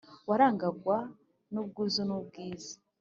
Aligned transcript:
Warangwaga 0.29 0.97
n'ubwuzu 1.51 2.01
n'ubwiza 2.09 2.73